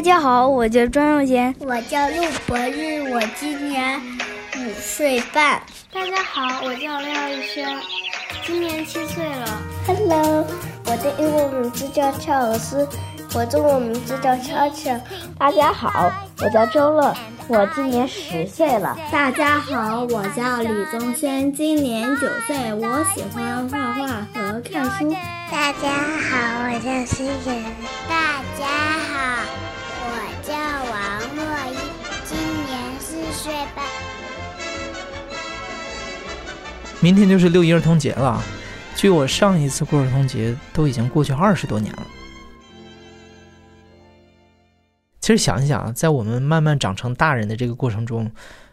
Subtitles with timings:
[0.00, 4.00] 大家好，我叫庄若贤，我叫陆博日，我今年
[4.56, 5.60] 五岁半。
[5.92, 7.68] 大家好，我叫廖逸轩，
[8.46, 9.62] 今年七岁了。
[9.86, 10.46] Hello，
[10.86, 12.88] 我的英文名字叫乔尔斯，
[13.34, 14.98] 我中文名字叫乔乔。
[15.38, 17.14] 大家好，我叫周乐，
[17.48, 18.96] 我今年十岁了。
[19.12, 25.14] 大家好，我叫李宗轩，今年九岁，我喜欢画画和看书。
[25.52, 27.62] 大家好，我叫思妍。
[28.08, 29.69] 大家好，我
[30.42, 31.76] 叫王若依，
[32.24, 32.36] 今
[32.66, 33.84] 年四岁半。
[37.00, 38.42] 明天就是六一儿童节了，
[38.96, 42.06] 距我上一次过儿童节都已经过去二十多年了。
[45.20, 48.30] 其实想一想，在我们慢慢长成大人的这个过程中，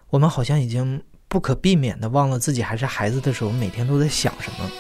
[0.09, 4.71] 我们好像已经不可避免的忘了自己还是孩子的时候，每天都在想什么。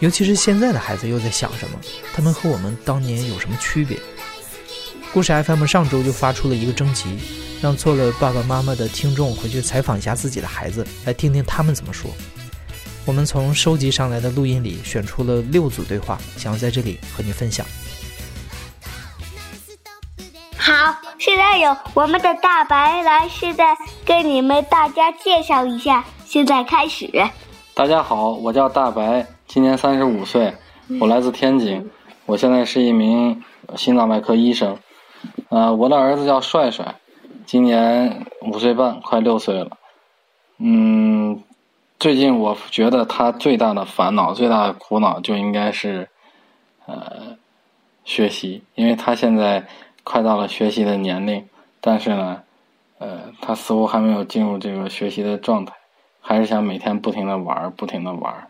[0.00, 1.78] 尤其是现在的孩子又在想什么？
[2.14, 3.98] 他们和我们当年有什么区别？
[5.10, 7.18] 故事 FM 上周就发出了一个征集，
[7.62, 12.10] 让做了爸爸妈妈的听众回去采访一下自己的孩子，来听听他们怎么说。
[13.06, 17.64] 我们从收集上来的录音里选出了六组对话，想要在这里和你分享。
[20.58, 26.04] 好，现在有我们的大白来，现在跟你们大家介绍一下。
[26.26, 27.10] 现在开始。
[27.74, 30.54] 大家好，我叫大白，今年三十五岁，
[31.00, 31.90] 我来自天津，
[32.26, 33.42] 我现在是一名
[33.74, 34.78] 心脏外科医生。
[35.48, 36.94] 呃，我的儿子叫帅帅，
[37.46, 39.76] 今年五岁半，快六岁了。
[40.58, 41.42] 嗯。
[42.00, 46.08] 最近我觉得他最大的烦恼、最大的苦恼就应该是，
[46.86, 47.36] 呃，
[48.04, 49.66] 学习，因为他现在
[50.04, 51.44] 快到了学习的年龄，
[51.80, 52.40] 但是呢，
[52.98, 55.74] 呃，他似乎还没有进入这个学习的状态，
[56.20, 58.46] 还是想每天不停的玩，不停的玩，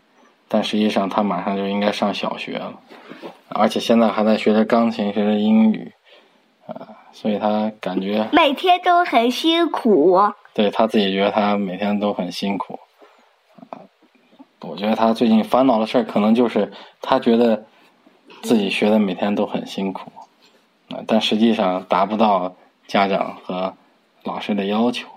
[0.47, 2.79] 但实际上他马上就应该上小学了，
[3.47, 5.91] 而且现在还在学着钢琴，学着英语，
[7.11, 12.79] 所以他感觉每天都很辛苦，对他自己觉得他每天都很辛苦。
[13.69, 13.79] 啊
[14.61, 16.71] 我觉得他最近烦恼的事儿，可能就是
[17.01, 17.65] 他觉得
[18.41, 20.11] 自己学的每天都很辛苦，
[20.89, 22.55] 啊，但实际上达不到
[22.85, 23.73] 家长和
[24.23, 25.07] 老师的要求。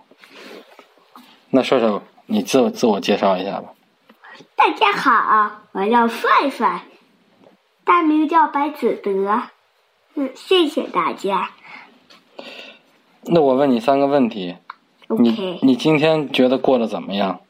[1.50, 3.75] 那瘦瘦，你自我自我介绍一下吧。
[4.56, 6.82] 大家好，我叫帅帅，
[7.84, 9.43] 大名叫白子德。
[10.15, 11.50] 嗯，谢谢大家。
[13.25, 14.56] 那我问你三个问题。
[15.09, 17.41] 你你今天觉得过得怎么样？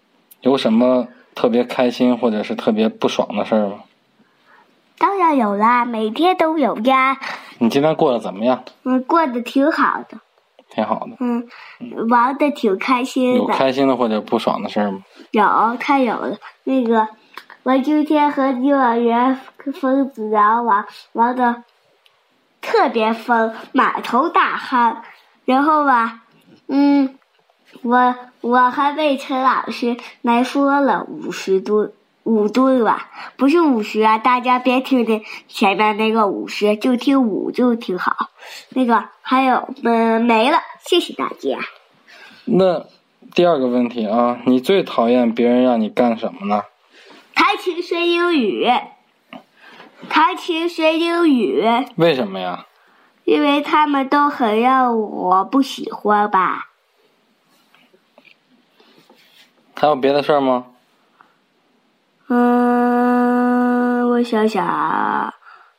[0.40, 1.08] 有什么？
[1.34, 3.84] 特别开心或者是特别不爽的事儿吗？
[4.98, 7.18] 当然有啦，每天都有呀。
[7.58, 8.62] 你今天过得怎么样？
[8.82, 10.18] 嗯，过得挺好的。
[10.68, 11.16] 挺好的。
[11.20, 11.48] 嗯，
[12.10, 13.38] 玩的挺开心的。
[13.38, 15.02] 有开心的或者不爽的事儿吗？
[15.30, 16.36] 有，太有了。
[16.64, 17.08] 那个，
[17.62, 19.40] 我今天和幼儿园
[19.80, 21.62] 疯子然玩，玩的
[22.62, 25.02] 特别疯，满头大汗。
[25.44, 26.22] 然后吧，
[26.68, 27.18] 嗯。
[27.82, 31.90] 我我还被陈老师来说了五十吨
[32.22, 34.18] 五吨吧，不是五十啊！
[34.18, 38.28] 大家别听那前面那个五十，就听五就挺好。
[38.68, 41.58] 那个还有嗯没了，谢谢大家。
[42.44, 42.84] 那
[43.34, 46.62] 第二个问题啊，你最讨厌别人让你干什么呢？
[47.34, 48.70] 弹琴学英语，
[50.08, 51.64] 弹琴学英语。
[51.96, 52.66] 为什么呀？
[53.24, 56.70] 因为他们都很让我不喜欢吧。
[59.76, 60.66] 还有别的事儿吗？
[62.28, 65.34] 嗯，我想想啊，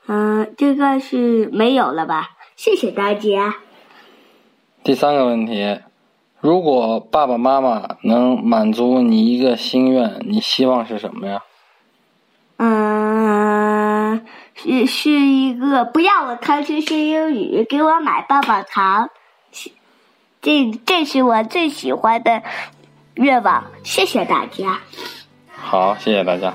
[0.07, 2.31] 嗯，这个是没有了吧？
[2.55, 3.55] 谢谢大家。
[4.84, 5.79] 第三个问题，
[6.40, 11.41] 如果爸爸妈妈能满足你一个心愿，你希望是什么呀？
[12.57, 14.25] 嗯，
[14.63, 19.09] 是是一个不要我弹琴学英语，给我买棒棒糖。
[20.41, 22.41] 这这是我最喜欢的。
[23.16, 24.79] 愿望，谢谢大家。
[25.52, 26.53] 好，谢谢大家。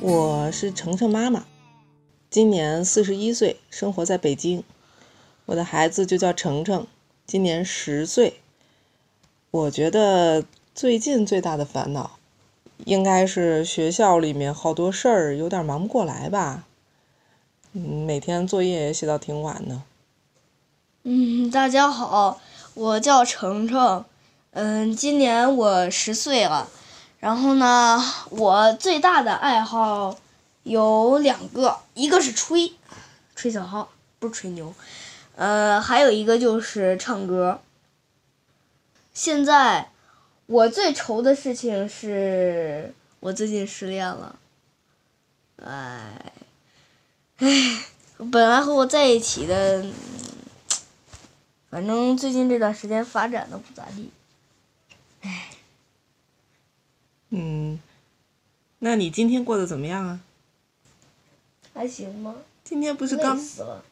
[0.00, 1.44] 我是程程妈妈，
[2.34, 4.64] 今年四十一岁，生活在北京。
[5.46, 6.84] 我的孩子就叫程程，
[7.24, 8.40] 今年十岁。
[9.52, 10.44] 我觉得。
[10.74, 12.18] 最近最大的烦恼，
[12.84, 16.64] 应该是学校里面好多事儿，有点忙不过来吧。
[17.72, 19.82] 嗯，每天作业也写到挺晚的。
[21.04, 22.40] 嗯，大家好，
[22.74, 24.04] 我叫程程，
[24.50, 26.68] 嗯，今年我十岁了。
[27.20, 30.16] 然后呢，我最大的爱好
[30.64, 32.72] 有两个，一个是吹，
[33.36, 34.74] 吹小号，不是吹牛。
[35.36, 37.60] 呃，还有一个就是唱歌。
[39.12, 39.90] 现在
[40.46, 44.38] 我最愁的事情是我最近失恋了。
[45.62, 46.32] 哎，
[47.38, 47.84] 唉，
[48.32, 49.84] 本来和我在一起的，
[51.70, 54.10] 反正最近这段时间发展的不咋地。
[55.20, 55.50] 唉，
[57.30, 57.78] 嗯，
[58.78, 60.20] 那你今天过得怎么样啊？
[61.84, 62.34] 还行吗？
[62.64, 63.84] 今天不是刚死了。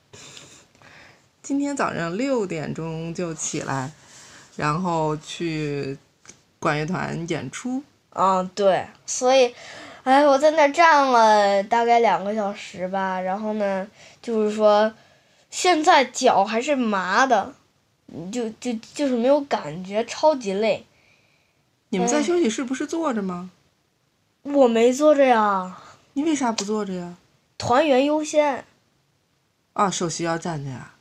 [1.43, 3.93] 今天早上六点钟就起来，
[4.57, 5.99] 然后去
[6.59, 7.83] 管乐团演出。
[8.15, 9.55] 嗯，对，所以，
[10.05, 13.87] 哎，我在那站了大概两个小时吧，然后呢，
[14.23, 14.91] 就是说，
[15.51, 17.53] 现在脚还是麻的，
[18.33, 20.87] 就就就是没有感觉，超级累。
[21.91, 23.51] 你们在休息室不是坐着吗？
[24.45, 25.77] 我没坐着呀。
[26.15, 27.17] 你为啥不坐着呀？
[27.63, 28.65] 团员优先。
[29.75, 30.95] 啊，首席要站着呀。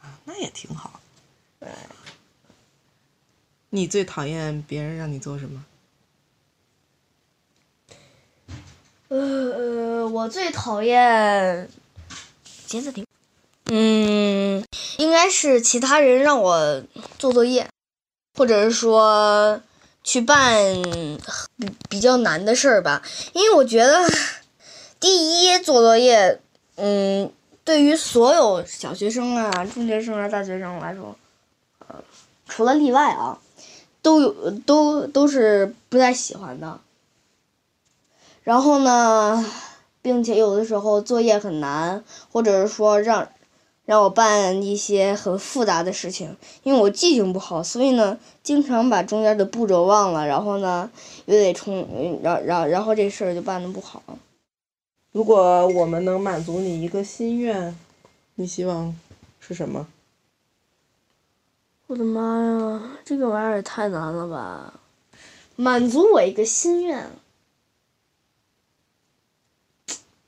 [0.00, 0.98] 啊，那也挺好。
[1.60, 1.68] 对。
[3.68, 5.62] 你最讨厌别人让你做什么？
[9.08, 11.68] 呃呃，我最讨厌。
[12.66, 13.06] 节奏停。
[13.66, 14.64] 嗯，
[14.96, 16.82] 应该是其他人让我
[17.18, 17.68] 做作业，
[18.38, 19.60] 或者是说
[20.02, 20.64] 去办
[21.58, 23.02] 比比较难的事儿吧。
[23.34, 24.10] 因为我觉得，
[25.00, 26.40] 第一做作业，
[26.76, 27.30] 嗯，
[27.64, 31.14] 对于所有小学生啊、中学生啊、大学生来说，
[31.86, 31.96] 呃，
[32.48, 33.38] 除了例外啊，
[34.02, 36.80] 都有都都是不太喜欢的。
[38.42, 39.44] 然后呢，
[40.02, 42.02] 并且有的时候作业很难，
[42.32, 43.28] 或者是说让
[43.84, 50.90] 让我办一些很复杂的事情，因为我记性不好，所以呢，经常把中间的步骤忘了，然后呢，
[51.26, 54.02] 又得重，然然然后这事儿就办的不好。
[55.12, 57.76] 如果我们能满足你一个心愿，
[58.34, 58.94] 你希望
[59.40, 59.88] 是什么？
[61.86, 64.80] 我的妈呀，这个玩意儿也太难了吧！
[65.56, 67.10] 满足我一个心愿。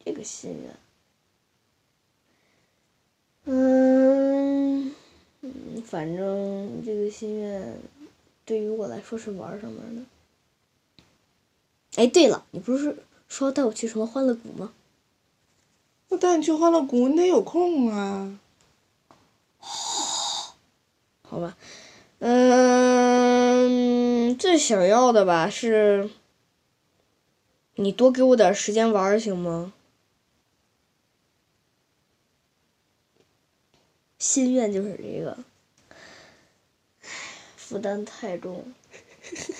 [0.02, 0.74] 这个心愿，
[3.44, 4.92] 嗯，
[5.84, 7.78] 反正这个心愿
[8.44, 10.02] 对于我来说是玩什么的。
[11.94, 12.96] 哎，对了，你不是
[13.30, 14.74] 说带我去什么欢乐谷吗？
[16.08, 18.38] 我带你去欢乐谷，你得有空啊。
[21.22, 21.56] 好吧，
[22.18, 26.10] 嗯，最想要的吧是，
[27.76, 29.72] 你多给我点时间玩行吗？
[34.18, 35.38] 心愿就是这个，
[37.56, 38.74] 负担太重，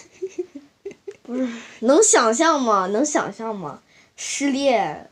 [1.30, 1.48] 不 是
[1.82, 2.88] 能想象吗？
[2.88, 3.80] 能想象吗？
[4.16, 5.08] 失恋，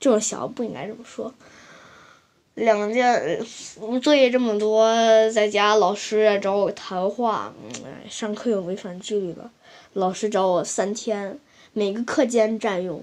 [0.00, 1.32] 这种小不应该这么说。
[2.54, 3.40] 两件
[4.02, 4.84] 作业这么多，
[5.30, 7.54] 在家老师找我谈话，
[8.10, 9.48] 上课又违反纪律了，
[9.92, 11.38] 老师找我三天，
[11.72, 13.00] 每个课间占用，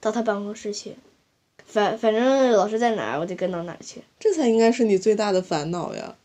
[0.00, 0.96] 到他办公室去。
[1.64, 4.02] 反反正老师在哪儿，我就跟到哪儿去。
[4.18, 6.16] 这才应该是你最大的烦恼呀！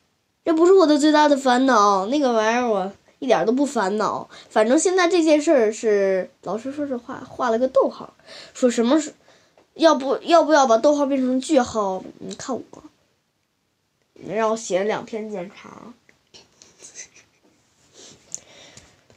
[0.43, 4.29] 这不是我的最大的烦恼，那个玩意儿我一点都不烦恼。
[4.49, 8.13] 反正现在这件事儿是老师说这话画了个逗号，
[8.53, 9.13] 说什么是，
[9.75, 12.03] 要不要不要把逗号变成句号？
[12.19, 12.63] 你看我，
[14.27, 15.93] 让我写两篇检查。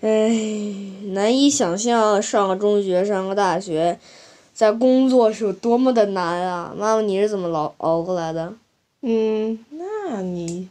[0.01, 0.29] 哎，
[1.13, 3.99] 难以想象上个中学，上个大学。
[4.55, 6.75] 在工作是有多么的难啊！
[6.77, 8.53] 妈妈，你是怎么熬熬过来的？
[9.01, 10.69] 嗯，那你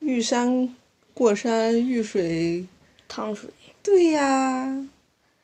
[0.00, 0.74] 遇山
[1.14, 2.66] 过山，遇水
[3.08, 3.48] 趟水。
[3.82, 4.86] 对呀，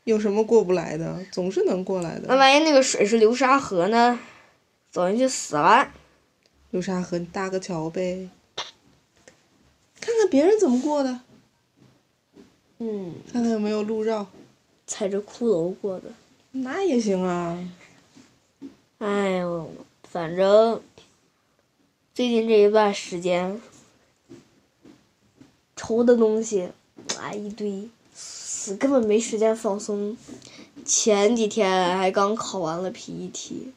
[0.05, 1.25] 有什么过不来的？
[1.31, 2.27] 总是能过来的。
[2.27, 4.19] 那万一那个水是流沙河呢？
[4.91, 5.93] 走进去死了。
[6.71, 8.29] 流沙河，你搭个桥呗。
[10.01, 11.21] 看看别人怎么过的。
[12.79, 13.15] 嗯。
[13.33, 14.27] 看看有没有路绕。
[14.87, 16.11] 踩着骷髅过的。
[16.51, 17.57] 那也行啊。
[18.99, 19.71] 哎呦，
[20.03, 20.81] 反正
[22.13, 23.61] 最近这一段时间，
[25.81, 26.69] 愁的东西
[27.19, 30.15] 啊一堆，死根本没时间放松。
[30.85, 33.69] 前几天还刚考完了 PET，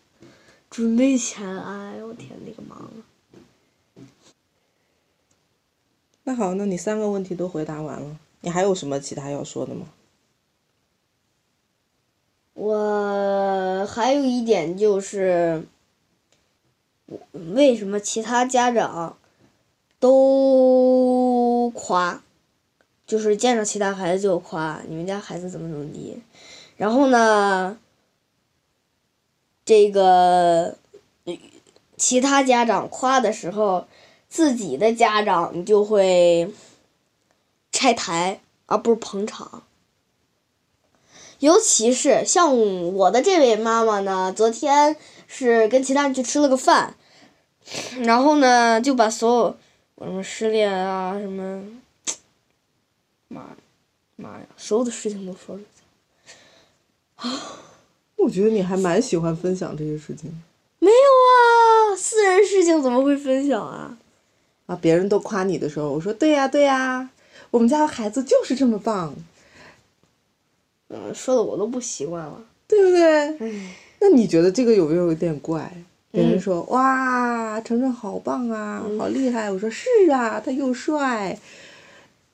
[0.70, 2.92] 准备前，哎呦我天，那个忙。
[6.26, 9.86] 那好，那你三个问题都回答完了，你还有什么其他要说的吗？
[12.54, 15.66] 我还有一点就是，
[17.32, 19.18] 为什么其他家长
[20.00, 22.22] 都夸，
[23.06, 26.22] 就是见着其他孩子就夸你们家孩子怎么怎么地，
[26.78, 27.78] 然后呢，
[29.66, 30.78] 这个
[31.98, 33.88] 其他家长夸的时候，
[34.30, 36.52] 自己的家长就会
[37.72, 39.64] 拆台，而不是捧场。
[41.40, 42.58] 尤其是像
[42.96, 44.96] 我的这位妈妈呢，昨天
[45.28, 46.96] 是跟其他人去吃了个饭，
[48.00, 49.58] 然后呢就把所有
[50.06, 51.64] 什么失恋啊什么，
[53.28, 53.48] 妈
[54.16, 55.62] 妈呀，所有的事情都说了。
[57.16, 57.60] 啊，
[58.18, 60.30] 我觉得你还蛮喜欢分享这些事情。
[60.80, 63.98] 没有啊，私人事情怎么会分享啊？
[64.66, 67.10] 啊，别人都夸你的时候，我说对呀对呀，
[67.52, 69.16] 我们家的孩子就是这么棒。
[70.90, 73.70] 嗯，说的我都不习惯了，对不对？
[74.00, 75.74] 那你觉得这个有没有有点怪？
[76.14, 79.50] 别人说、嗯、哇，程程好棒啊，嗯、好厉害。
[79.50, 81.36] 我说是啊，他又帅，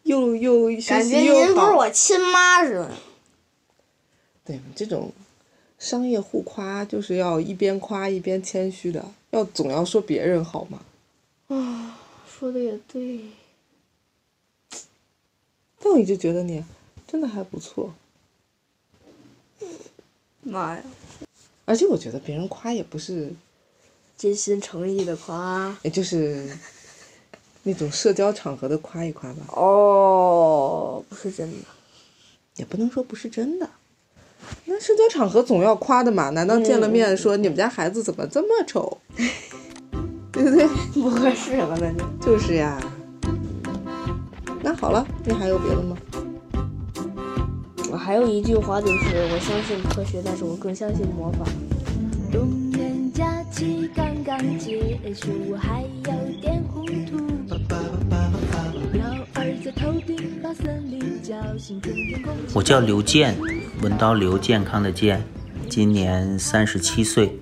[0.03, 1.45] 又又学感觉习又好。
[1.45, 2.91] 您不是我亲妈似的。
[4.43, 5.13] 对，这种
[5.77, 10.81] 商业互夸就是要一边夸一边谦虚的，要总要说别人好吗。
[11.47, 13.21] 啊，说的也对。
[15.79, 16.61] 但我一直觉得你
[17.07, 17.93] 真的还不错。
[20.41, 20.83] 妈呀！
[21.63, 23.31] 而且我觉得别人夸也不是
[24.19, 26.45] 真心诚意的夸，也就是
[27.63, 29.37] 那种社交场合的夸一夸吧。
[29.55, 31.65] 哦，不是真的，
[32.57, 33.69] 也不能说不是真的。
[34.65, 36.31] 那社交场合总要夸的嘛？
[36.31, 38.97] 难道见了面说你们家孩子怎么这么丑？
[40.33, 40.67] 对不对？
[40.93, 41.77] 不合适吧？
[41.79, 42.77] 那就就是呀。
[44.61, 45.97] 那好了，你还有别的吗？
[47.89, 51.45] 我还有一句话就是，我相信科学，但是我更相信魔法。
[52.31, 52.68] 冬
[62.53, 63.37] 我叫刘健，
[63.81, 65.25] 文刀刘健康的健，
[65.67, 67.37] 今年三十七岁，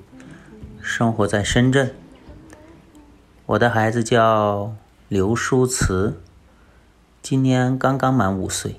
[0.82, 1.94] 生活在深圳。
[3.46, 4.74] 我的孩子叫
[5.08, 6.20] 刘书慈，
[7.22, 8.78] 今年刚刚满五岁。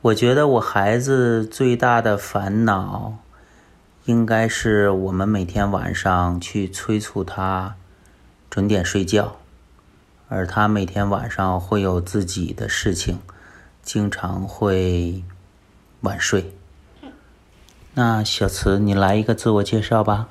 [0.00, 3.18] 我觉得我孩子最大的烦恼，
[4.04, 7.76] 应该是我们每天晚上去催促他
[8.50, 9.36] 准点睡觉，
[10.28, 13.20] 而他每天晚上会有自己的事情，
[13.80, 15.22] 经常会
[16.00, 16.52] 晚睡。
[17.94, 20.28] 那小慈，你来一个自我介绍吧。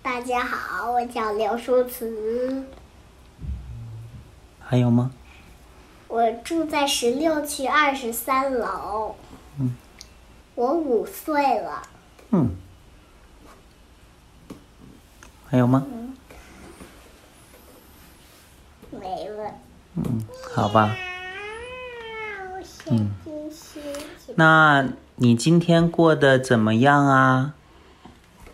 [0.00, 2.64] 大家好，我叫刘淑慈。
[4.60, 5.10] 还有吗？
[6.08, 9.14] 我住在十六区二十三楼。
[9.58, 9.74] 嗯。
[10.54, 11.82] 我五岁了。
[12.30, 12.56] 嗯。
[15.48, 15.84] 还有吗？
[15.92, 16.16] 嗯。
[18.92, 19.54] 没了。
[19.96, 20.96] 嗯，好吧。
[22.90, 23.10] 嗯。
[24.36, 27.54] 那你今天过得怎么样啊？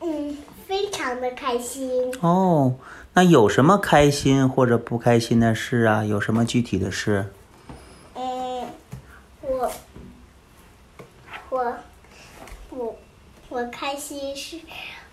[0.00, 2.12] 嗯，非常的开心。
[2.20, 2.76] 哦，
[3.12, 6.04] 那有什么开心或者不开心的事啊？
[6.04, 7.30] 有什么具体的事？
[8.14, 8.66] 嗯，
[9.42, 9.72] 我，
[11.50, 11.76] 我，
[12.70, 12.96] 我，
[13.48, 13.64] 我
[14.16, 14.56] 开心是，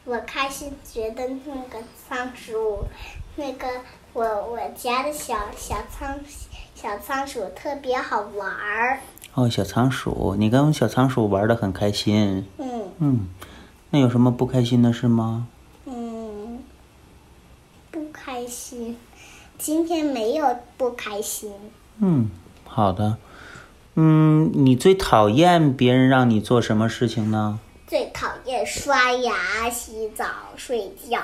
[0.06, 2.86] 我开心觉得那个仓鼠，
[3.36, 3.68] 那个
[4.14, 6.18] 我我家的小小仓
[6.74, 9.00] 小仓鼠特别好玩儿。
[9.34, 12.46] 哦，小仓鼠，你跟小仓鼠玩的很开心。
[12.58, 12.92] 嗯。
[13.00, 13.28] 嗯，
[13.90, 15.48] 那有什么不开心的事吗？
[15.84, 16.64] 嗯，
[17.92, 18.98] 不开心，
[19.58, 21.52] 今天没有不开心。
[21.98, 22.30] 嗯，
[22.64, 23.18] 好的。
[23.96, 27.60] 嗯，你最讨厌别人让你做什么事情呢？
[27.94, 30.26] 最讨厌刷牙、洗澡、
[30.58, 31.22] 睡觉。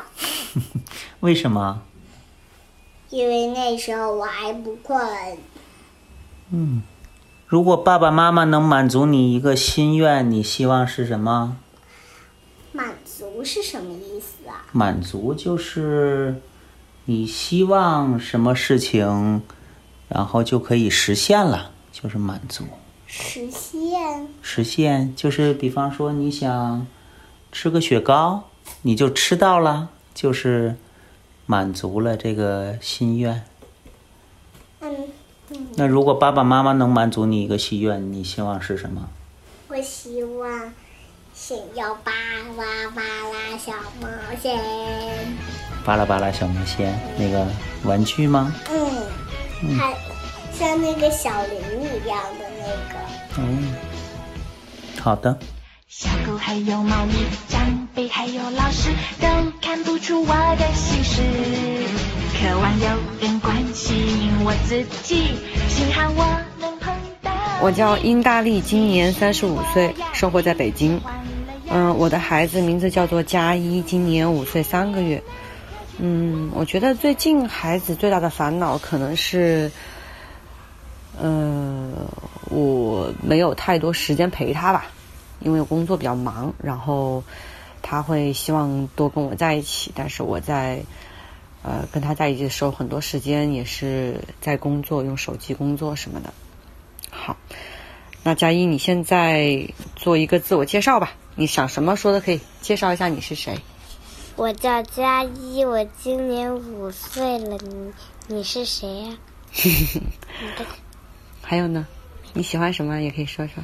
[1.21, 1.81] 为什么？
[3.09, 5.35] 因为那时候我还不困。
[6.51, 6.83] 嗯。
[7.47, 11.57] 如果爸爸妈妈能满足你一个心愿，你希望是什么？
[12.71, 14.67] 满足是什么意思啊？
[14.71, 16.39] 满足就是
[17.05, 19.41] 你希望什么事情，
[20.07, 22.65] 然后就可以实现了，就是满足。
[23.11, 24.27] 实现？
[24.43, 26.85] 实现就是，比方说你想
[27.51, 28.43] 吃个雪糕，
[28.83, 30.75] 你就吃到了，就是
[31.47, 33.43] 满足了这个心愿。
[34.81, 34.89] 嗯。
[35.75, 39.09] 那如果爸爸妈妈能满足你一个心愿，你希望是什么？
[39.69, 40.71] 我希望
[41.33, 42.11] 想要巴
[42.55, 44.07] 拉巴拉小魔
[44.39, 44.55] 仙。
[45.83, 47.47] 巴拉巴拉小毛线，那个
[47.83, 48.53] 玩具吗？
[48.69, 48.91] 嗯，
[49.63, 49.95] 嗯还
[50.59, 52.99] 像那个小林一样的那个。
[53.37, 53.73] 嗯，
[54.99, 55.39] 好的。
[55.87, 57.13] 小狗还有猫咪，
[57.47, 58.89] 长辈还有老师，
[59.21, 59.27] 都
[59.61, 61.21] 看不出我的心事。
[62.37, 62.87] 渴望有
[63.21, 63.95] 人关心
[64.43, 65.31] 我自己，
[65.69, 66.25] 幸好我
[66.59, 67.31] 能碰到。
[67.61, 70.99] 我叫殷大力，今年三十五岁，生活在北京。
[71.69, 75.23] 嗯，我的孩子名字叫做佳一，今年五岁三个月。
[75.99, 79.71] 嗯，我觉得最近孩子最大的烦恼可能是，
[81.21, 81.91] 呃，
[82.49, 84.87] 我没有太多时间陪他吧，
[85.41, 87.23] 因为工作比较忙，然后
[87.81, 90.81] 他会希望多跟我在一起，但是我在
[91.61, 96.33] 呃跟他在一起的时候，很多时间也是在工作，用手机工作什么的。
[97.11, 97.35] 好，
[98.23, 103.59] 那佳一，你现在做一个自我介绍吧，你想什么说的可以，介绍一下你是谁。
[104.37, 107.57] 我叫佳一，我今年五岁了。
[107.57, 107.91] 你
[108.27, 109.17] 你是谁呀？
[111.49, 111.87] 还有呢？
[112.33, 113.01] 你喜欢什么？
[113.01, 113.63] 也可以说说。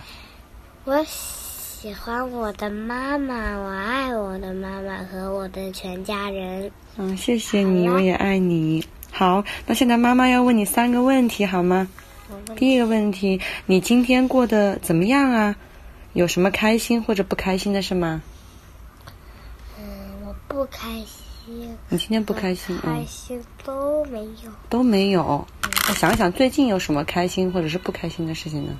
[0.85, 6.71] 我喜欢我的妈妈，我爱我的妈妈和我的全家人。
[6.97, 8.83] 嗯，谢谢你，我也爱你。
[9.11, 11.87] 好，那现在妈妈要问你三个问题，好吗？
[12.55, 15.55] 第一个问题，你今天过得怎么样啊？
[16.13, 18.23] 有什么开心或者不开心的事吗？
[19.77, 19.85] 嗯，
[20.25, 21.14] 我不开心。
[21.47, 22.75] 你今天不开心？
[22.81, 24.51] 开心都没有。
[24.69, 25.45] 都没有。
[25.87, 28.73] 我想想，最近有什么开心或者是不开心的事情呢？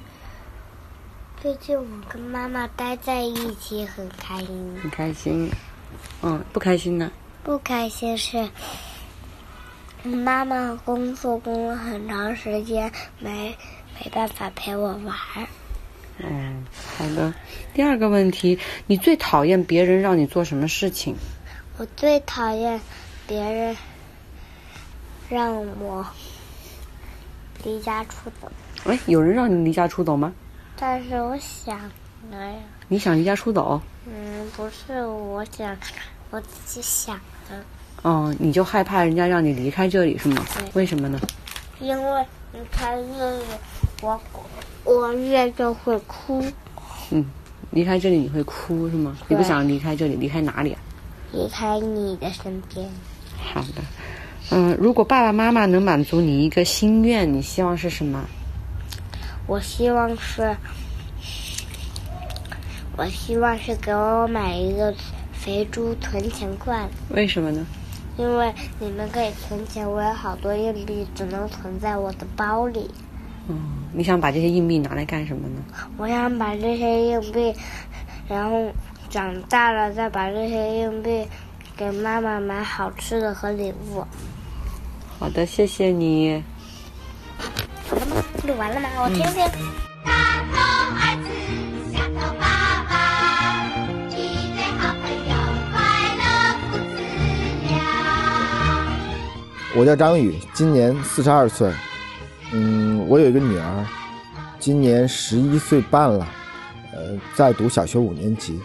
[1.42, 4.76] 最近我跟妈妈待在一起，很开心。
[4.82, 5.50] 很开心。
[6.24, 7.12] 嗯，不开心呢？
[7.44, 8.50] 不开心是
[10.04, 13.56] 妈妈工作工了很长时间，没
[14.00, 15.16] 没办法陪我玩。
[16.18, 16.66] 嗯，
[16.98, 17.32] 好的。
[17.76, 18.58] 第二个问题，
[18.88, 21.16] 你最讨厌别人让你做什么事情？
[21.78, 22.80] 我最讨厌
[23.28, 23.76] 别人
[25.30, 26.06] 让我
[27.66, 28.50] 离家出走。
[28.86, 30.32] 哎，有人让你离家出走吗？
[30.78, 31.78] 但是我想
[32.32, 32.60] 的呀。
[32.88, 33.82] 你想离家出走？
[34.08, 35.76] 嗯，不是，我想
[36.30, 37.62] 我自己想的。
[38.04, 40.46] 哦，你就害怕人家让你离开这里是吗？
[40.76, 41.20] 为什么呢？
[41.82, 43.44] 因为离开这里，
[44.02, 44.22] 我
[44.86, 46.42] 我越就会哭。
[47.10, 47.26] 嗯，
[47.72, 49.18] 离开这里你会哭是吗？
[49.28, 50.80] 你不想离开这里，离开哪里啊？
[51.36, 52.90] 离开你的身边。
[53.38, 53.82] 好的，
[54.52, 58.24] 嗯，如果爸爸妈妈能满足你一个心愿，你希望是什么？
[59.46, 60.56] 我希望是，
[62.96, 64.96] 我希望是给我买一个
[65.34, 66.90] 肥猪存钱罐。
[67.10, 67.66] 为什么呢？
[68.18, 72.90] 因为你们可以存钱，我有好多硬币，只能存在我的包里。
[73.50, 73.60] 嗯，
[73.92, 75.62] 你想把这些硬币拿来干什么呢？
[75.98, 77.54] 我想把这些硬币，
[78.30, 78.72] 然后。
[79.16, 81.26] 长大了再把这些硬币
[81.78, 84.06] 给妈妈买好吃的和礼物。
[85.18, 86.44] 好的，谢谢你。
[87.88, 88.22] 好了吗？
[88.46, 88.90] 录完了吗？
[88.98, 89.36] 我听听。
[90.04, 90.58] 大头
[91.00, 91.30] 儿子，
[91.96, 92.44] 小头爸
[92.90, 92.94] 爸，
[94.10, 95.32] 一对好朋友，
[95.72, 95.80] 快
[96.20, 96.22] 乐
[96.60, 97.00] 父子
[97.70, 97.74] 俩。
[99.78, 101.72] 我叫张宇，今年四十二岁。
[102.52, 103.86] 嗯，我有一个女儿，
[104.60, 106.28] 今年十一岁半了，
[106.92, 108.60] 呃，在读小学五年级。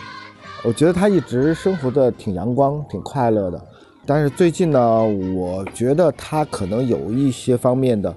[0.62, 3.66] 我觉得他一直生活的挺阳光、挺快乐的，
[4.04, 5.02] 但是最近呢，
[5.34, 8.14] 我觉得他可能有一些方面的，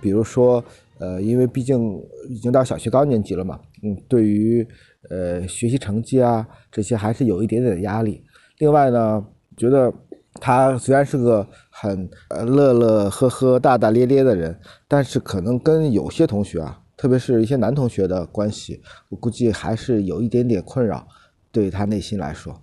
[0.00, 0.62] 比如说，
[0.98, 4.66] 呃，因为毕竟已经到小学高年级了嘛，嗯，对于
[5.10, 8.20] 呃学习成绩啊这些还是有一点点的压力。
[8.58, 9.24] 另外呢，
[9.56, 9.92] 觉得
[10.40, 21.06] 他虽然是个很呃乐乐呵呵、大大咧咧的人，但是可能跟有些同学啊，特别是一些男同学的关系，我估计还是有一点点困扰。
[21.52, 22.62] 对他内心来说，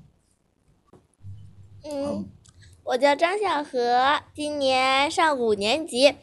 [1.83, 2.29] 嗯，
[2.83, 6.15] 我叫张小河，今年上五年级。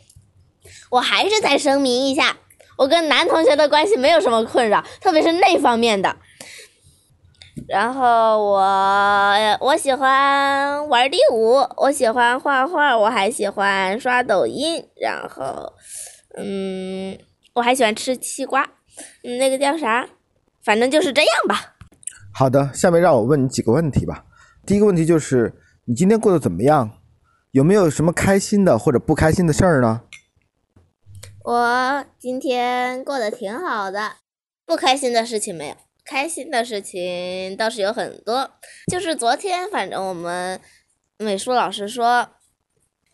[0.90, 2.36] 我还是再声明一下，
[2.76, 6.16] 我跟男同学的关系没有什么困扰，特别是那方面的。
[7.66, 14.86] 然后我我喜欢玩第五，我喜欢画画，我还喜欢刷抖音。
[14.96, 15.72] 然后，
[16.36, 17.18] 嗯，
[17.54, 18.62] 我还喜欢吃西瓜。
[19.24, 20.08] 嗯，那个叫啥？
[20.62, 21.76] 反正就是这样吧。
[22.32, 24.24] 好的，下面让我问你几个问题吧。
[24.64, 25.52] 第一个问题就是，
[25.84, 26.90] 你今天过得怎么样？
[27.50, 30.02] 有没有什么开心的或者不开心的事儿呢？
[31.44, 34.12] 我今天过得挺好的，
[34.64, 38.48] 不开心的事情没有，开心的事情倒是有很多。
[38.90, 40.60] 就是昨天，反正我们
[41.18, 42.28] 美术老师说，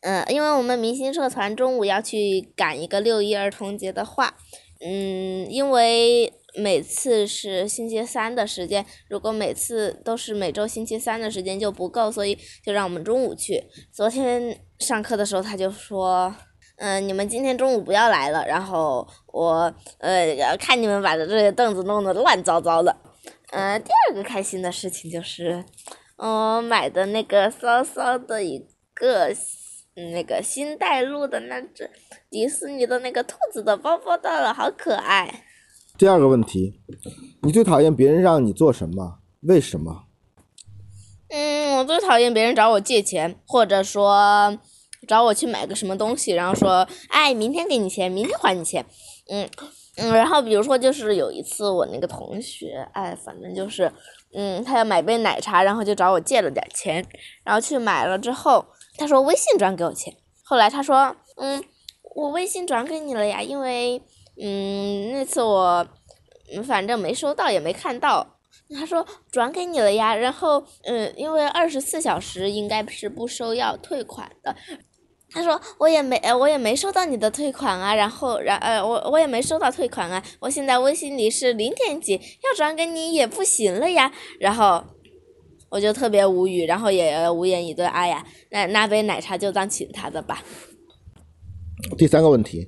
[0.03, 4.35] 嗯，因为我们明星社团中午要去赶一个六一儿童节的画，
[4.81, 6.33] 嗯，因为。
[6.57, 13.63] 每次是星期三的时间，如果每次都是每周星期三的时间就不够，所以就让我们中午去。
[13.93, 16.35] 昨天上课的时候他就说
[16.79, 22.97] ：“嗯，你们今天中午不要来了。”然后我呃看你们把这些凳子弄得乱糟糟的。
[23.53, 25.65] 嗯，第二个开心的事情就是，
[26.17, 29.29] 我买的那个骚骚的一个
[30.13, 31.91] 那个新带路的那只
[32.31, 35.43] 迪士尼的那个兔子的包包到了，好可爱。
[35.99, 36.79] 第二个问题，
[37.41, 39.19] 你最讨厌别人让你做什么？
[39.41, 40.05] 为什么？
[41.29, 44.59] 嗯，我最讨厌别人找我借钱，或者说
[45.09, 48.85] 找我去买个什么东西，然后说，哎，明天给你钱，明天还你钱。
[49.31, 49.49] 嗯
[49.97, 53.91] 嗯，然后比如说就是有一次我那个同学，哎，反正就是，
[54.35, 57.03] 嗯，他要买杯奶茶，然后就找我借了点钱，
[57.43, 58.67] 然后去买了之后，
[58.99, 61.65] 他说微信转给我钱，后来他说，嗯，
[62.15, 64.03] 我微信转给你了呀，因为，
[64.41, 65.87] 嗯，那次我，
[66.65, 68.39] 反正没收到也没看到。
[68.71, 74.57] 他说转给你了呀，然后嗯，因为二十四小时应该是不收要退款的。
[75.31, 84.11] 他说我也没，我也没收到你的退款啊，然后然呃我我也没收到退款啊，我现在微信里是零点几，要转给你也不行了呀。
[84.41, 84.83] 然后
[85.69, 87.87] 我就特别无语，然后也无言以对。
[87.87, 90.43] 哎呀，那那杯奶茶就当请他的吧。
[91.99, 92.67] 第三个问题，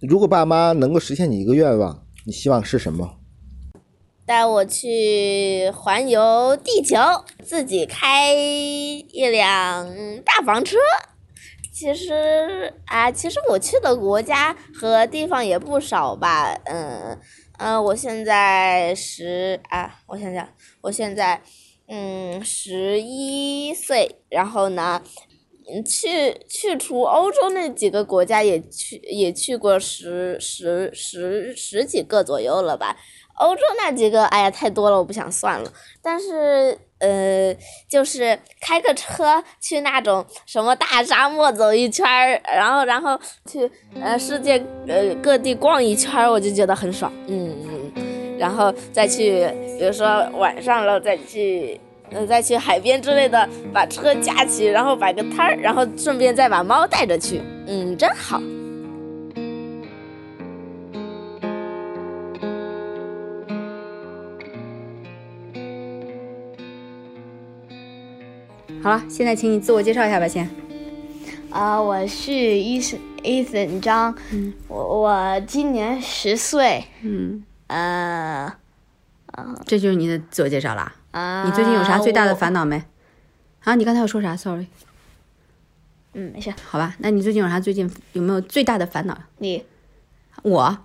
[0.00, 3.16] 如果爸妈能够实现你一个愿望，你希望是什么？
[4.24, 6.96] 带我去环游地球，
[7.42, 9.88] 自己开一辆
[10.24, 10.76] 大房车。
[11.72, 16.56] 其实啊，其实我去的国家和地方也不少吧。
[16.66, 17.18] 嗯
[17.58, 20.48] 嗯，我现在十啊，我想想，
[20.82, 21.40] 我现在
[21.88, 25.02] 嗯十一岁，然后呢，
[25.84, 32.96] 去去除欧洲那几个国家也去也去过十十十十几个左右了吧。
[33.36, 35.72] 欧洲那几个，哎呀，太多了，我不想算了。
[36.02, 37.54] 但是，呃，
[37.88, 43.16] 就是开个车去那种什么大沙漠走一圈儿，然后，然后
[43.48, 43.70] 去
[44.02, 47.12] 呃世界呃各地逛一圈儿，我就觉得很爽。
[47.28, 49.46] 嗯嗯，然后再去，
[49.78, 57.40] 比如说晚上了再去，呃，再去海边之类的，把车架起，然后摆个摊儿，然后顺便再把猫带着去。
[57.66, 58.40] 嗯，真好。
[68.80, 70.48] 好了，现在请你自我介绍一下吧，先。
[71.50, 74.14] 啊、我是 Ethan Ethan 张，
[74.68, 78.52] 我我今年十岁，嗯，呃，
[79.66, 80.94] 这就是你的自我介绍啦。
[81.10, 82.82] 啊你最近有啥最大的烦恼没？
[83.64, 84.66] 啊，你刚才要说啥？Sorry。
[86.14, 86.52] 嗯，没事。
[86.64, 89.16] 好吧，那你最近有啥最近有没有最大的烦恼？
[89.38, 89.64] 你
[90.42, 90.78] 我？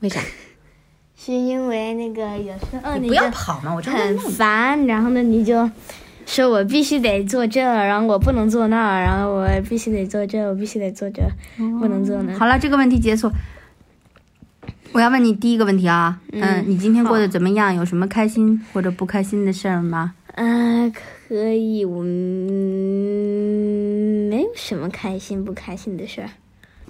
[0.00, 0.20] 为啥？
[1.16, 5.70] 是因为那个有时候你不要跑嘛，我这很烦，然后呢你就
[6.26, 11.22] 说我必须得坐这，然后我不能坐那，然后我必须得坐这，我必须得坐这，
[11.78, 12.36] 不能坐那。
[12.36, 13.30] 好了，这个问题结束。
[14.92, 17.74] 我要问你第一个问题啊，嗯，嗯你今天过得怎么样？
[17.74, 20.14] 有什么开心或者不开心的事儿吗？
[20.34, 22.08] 嗯、可以，我嗯
[24.28, 26.28] 没有什么开心不开心的事儿。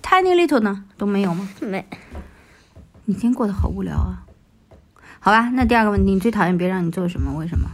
[0.02, 0.84] Tiny little 呢？
[0.98, 1.48] 都没有吗？
[1.60, 1.84] 没。
[3.04, 4.24] 你今天过得好无聊啊。
[5.20, 7.32] 好吧，那第二个问题，你最讨厌别人让你做什么？
[7.36, 7.70] 为什么？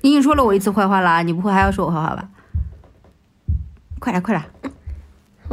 [0.00, 2.28] 你已经说了我一次坏话了，你不会还要说我坏话吧？
[3.98, 4.42] 快点，快点！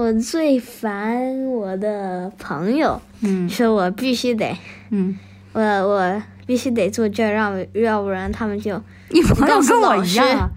[0.02, 4.58] 我最烦我的朋友，嗯，说我必须得，
[4.90, 5.16] 嗯，
[5.54, 10.50] 我我必须得做这，让要不然他们就你朋友跟我一样啊，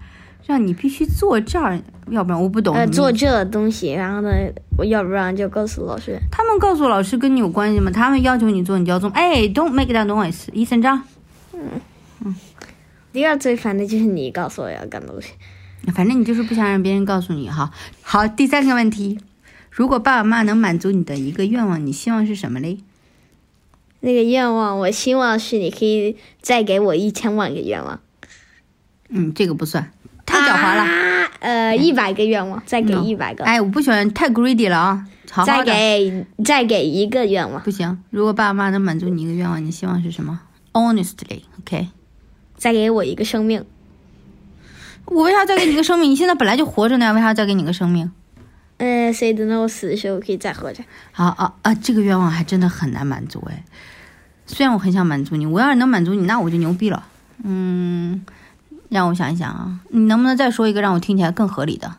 [0.47, 1.79] 让你必须坐这儿，
[2.09, 2.75] 要不然我不懂。
[2.75, 4.31] 呃什么意思做这东西，然后呢，
[4.79, 6.19] 我要不然就告诉老师。
[6.31, 7.91] 他们告诉老师跟你有关系吗？
[7.93, 9.11] 他们要求你做，你就要做。
[9.11, 11.03] 哎，Don't make that noise，医生章。
[13.13, 15.33] 第二最烦的就是你告诉我要干东西。
[15.93, 17.69] 反正你就是不想让别人告诉你哈。
[18.01, 19.19] 好，第三个问题，
[19.75, 22.77] 如果爸爸妈妈能满足你的一个愿望，你希望是什么嘞？
[23.99, 27.99] 那个愿望，我希望是你可以再给我一千万个愿望。
[29.09, 29.91] 嗯，这个不算，
[30.25, 30.83] 太狡猾了。
[30.83, 33.43] 啊，呃，一百个愿望，再给一百个。
[33.43, 35.05] 哎，我不喜欢太 greedy 了啊。
[35.29, 38.01] 好好再给再给一个愿望，不行。
[38.11, 40.39] 如果爸爸妈妈能满足你一个愿望，你希望是什么
[40.71, 41.89] ？Honestly，OK、
[42.55, 43.65] 再给我一个生命。
[45.03, 46.09] 我为啥再给你个生命？
[46.09, 48.13] 你现在本来就活着呢，为啥再给你个生命？
[48.77, 50.83] 嗯、谁等到我死的时候我可以再活着？
[51.13, 51.73] 啊啊啊！
[51.75, 53.63] 这个愿望还真的很难满足哎。
[54.45, 57.07] 虽然我很想满足你，我要是能满足你，那我就牛逼了。
[57.43, 58.25] 嗯，
[58.89, 61.95] 让我想一想啊，你能不能再说一个让我听起来更合理的？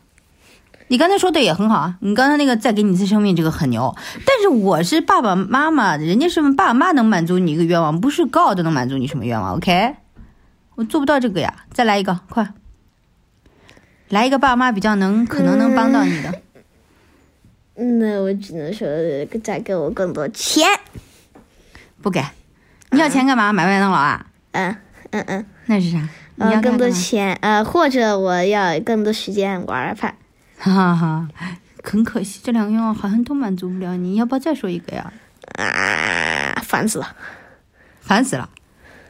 [0.88, 3.96] 你刚才说的也很好啊，你刚才那个再给你一次生命，这个很牛。
[4.26, 9.96] 但是我是爸爸妈妈，人家是爸爸妈妈能满足你一个愿望，不是 God 能满足你什么愿望，OK？
[10.76, 12.52] 我做不到这个呀，再来一个，快！
[14.08, 16.42] 来一个爸妈比较能可能能帮到你的。
[17.76, 18.86] 那我只能说
[19.42, 20.66] 再给我更多钱。
[22.02, 22.22] 不给，
[22.90, 23.52] 你要钱干嘛？
[23.52, 24.26] 买麦当劳啊？
[24.52, 24.76] 嗯
[25.10, 25.98] 嗯嗯，那是啥？
[26.36, 30.12] 你要呃，更多钱，呃，或者我要更多时间玩 iPad。
[30.58, 31.28] 哈哈哈，
[31.82, 35.12] 很可惜，这两个愿望好像都满足不了你，要不要再说一个呀？
[35.58, 37.16] 啊，烦死了！
[38.00, 38.48] 烦死了！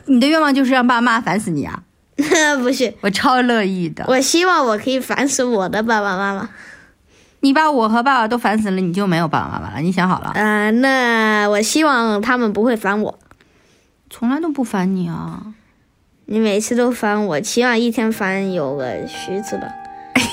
[0.06, 1.82] 你的愿望就是让爸妈烦死你啊？
[2.62, 4.04] 不是，我超乐意的。
[4.08, 6.48] 我希望我可以烦死我的爸爸妈妈。
[7.46, 9.80] 你把我和爸爸都烦死了，你就没有爸爸妈妈了。
[9.80, 10.32] 你想好了？
[10.34, 13.16] 呃，那我希望他们不会烦我，
[14.10, 15.54] 从来都不烦你啊。
[16.24, 19.68] 你每次都烦我，起码一天烦有个十次吧。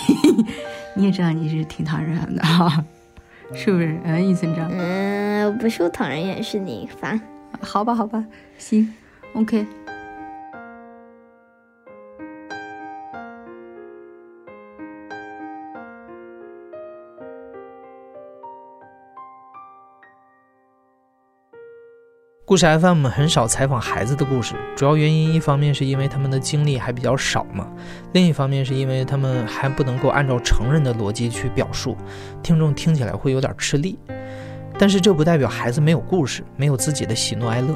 [0.98, 2.84] 你也知道你是挺讨人厌的哈，
[3.54, 3.96] 是不是？
[4.04, 4.68] 嗯，意思这样。
[4.74, 7.22] 嗯，不是我讨人厌，是你烦。
[7.62, 8.26] 好吧，好吧，
[8.58, 8.92] 行
[9.36, 9.68] ，OK。
[22.46, 27.66] 故事 FM 很少采访孩子的故事，主要原因一方面是因为他们的经历还比较少嘛，
[28.12, 31.96] 另一方面是因为他们还不能够按照成人的逻辑去表述，
[32.42, 33.98] 听众听起来会有点吃力。
[34.78, 37.74] 但是这不代表孩子没有故事，没有自己的喜怒哀乐。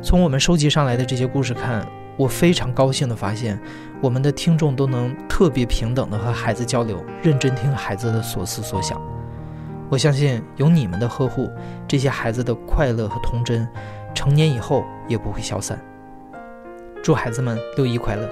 [0.00, 3.60] 从我们收集上来的这些故事看，我非常高兴地发现，
[4.00, 8.98] 我们的听众都能特别平等地和孩子交流，认真听孩子的所思所想。
[9.92, 11.52] 我相信有你们的呵护，
[11.86, 13.68] 这些孩子的快乐和童真，
[14.14, 15.78] 成年以后也不会消散。
[17.02, 18.26] 祝孩子们六一快乐！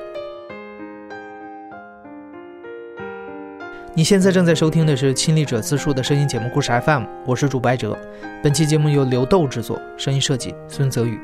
[3.93, 7.95] 你现在正在收听的是亲历者自述的声音节目《故事 FM》，我是主播哲。
[8.43, 11.21] 本期节目由刘豆制作，声音设计孙泽宇。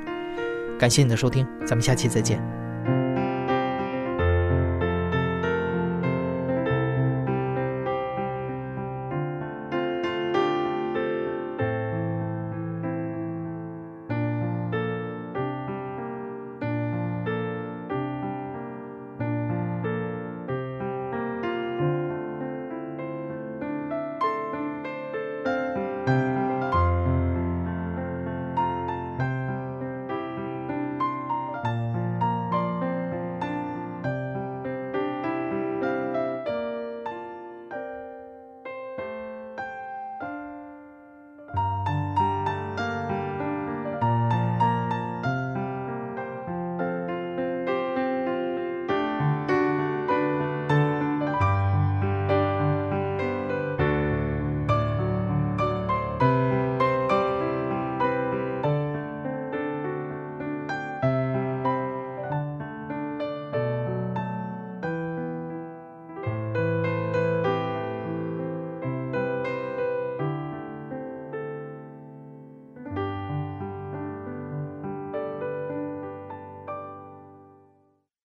[0.79, 2.66] 感谢你的收听，咱们下期再见。